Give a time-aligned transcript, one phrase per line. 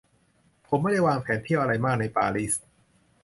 [0.67, 2.53] ผมไม่ได้วางแผนเที่ยวอะไรมากในปารีส